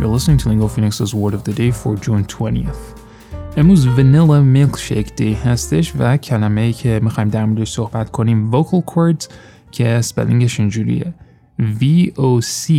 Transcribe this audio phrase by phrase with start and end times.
[0.00, 2.96] You're listening to Lingo Phoenix's Word of the Day for June 20th.
[3.56, 8.92] امروز ونیلا میلکشیک دی هستش و کلمه ای که میخوایم در موردش صحبت کنیم vocal
[8.92, 9.26] cords
[9.72, 11.14] که سپلینگش اینجوریه
[11.60, 12.72] V O C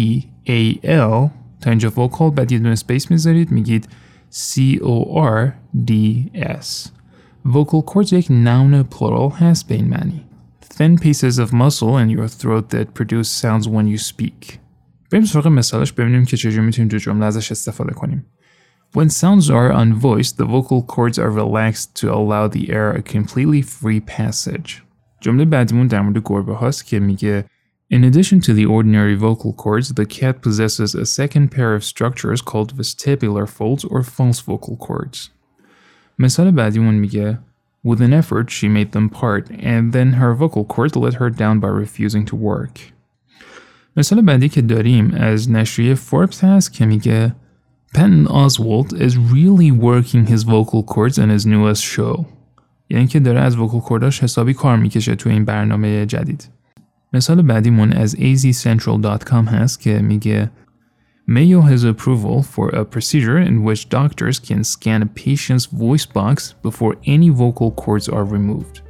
[0.48, 1.30] A L
[1.62, 3.88] تا اینجا vocal بعد یه دونه سپیس میذارید میگید
[4.32, 5.52] C O R
[5.88, 5.92] D
[6.36, 6.90] S
[7.46, 10.22] vocal cords یک noun plural هست به این معنی
[10.78, 14.60] thin pieces of muscle in your throat that produce sounds when you speak
[15.12, 18.26] بریم سراغ مثالش ببینیم که چجوری میتونیم دو جمله ازش استفاده کنیم
[18.96, 23.62] When sounds are unvoiced, the vocal cords are relaxed to allow the air a completely
[23.62, 24.82] free passage.
[25.22, 27.46] جمله بعدیمون در مورد گربه هاست که میگه
[27.90, 32.42] In addition to the ordinary vocal cords, the cat possesses a second pair of structures
[32.42, 35.30] called vestibular folds or false vocal cords.
[36.20, 37.40] مثال بعدیمون میگه
[37.86, 41.60] With an effort, she made them part, and then her vocal cords let her down
[41.60, 42.91] by refusing to work.
[43.97, 47.35] مثال بعدی که داریم از نشریه فوربس هست که میگه
[47.97, 52.25] Patton Oswalt is really working his vocal cords in his newest show.
[52.91, 56.49] یعنی که داره از vocal کورداش حسابی کار می‌کشه تو این برنامه جدید.
[57.13, 60.51] مثال بعدیمون از azcentral.com هست که میگه
[61.29, 66.55] Mayo has approval for a procedure in which doctors can scan a patient's voice box
[66.63, 68.81] before any vocal cords are removed.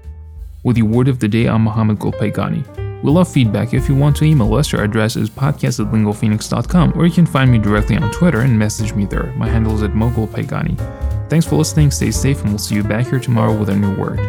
[0.64, 2.81] With the word of the day, I'm Mohammed Golpaygani.
[3.03, 3.75] We love feedback.
[3.75, 7.27] If you want to email us, your address is podcast at lingophoenix.com, or you can
[7.27, 9.33] find me directly on Twitter and message me there.
[9.36, 11.28] My handle is at MoeGolpayegani.
[11.28, 13.97] Thanks for listening, stay safe, and we'll see you back here tomorrow with a new
[13.97, 14.20] word.